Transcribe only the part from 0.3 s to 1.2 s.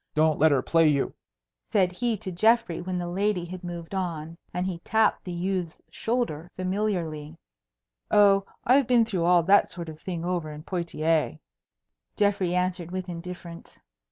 let her play you,"